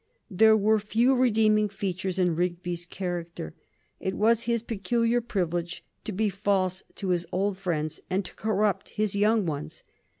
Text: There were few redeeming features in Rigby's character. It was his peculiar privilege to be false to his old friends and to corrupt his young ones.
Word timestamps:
There 0.31 0.57
were 0.57 0.79
few 0.79 1.13
redeeming 1.13 1.69
features 1.69 2.17
in 2.17 2.35
Rigby's 2.35 2.87
character. 2.87 3.53
It 3.99 4.15
was 4.15 4.45
his 4.45 4.63
peculiar 4.63 5.21
privilege 5.21 5.85
to 6.05 6.11
be 6.11 6.27
false 6.27 6.81
to 6.95 7.09
his 7.09 7.27
old 7.31 7.55
friends 7.59 8.01
and 8.09 8.25
to 8.25 8.33
corrupt 8.33 8.89
his 8.89 9.15
young 9.15 9.45
ones. 9.45 9.83